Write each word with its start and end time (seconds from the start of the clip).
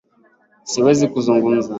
Siwezi 0.69 1.05
kuzungumza 1.13 1.69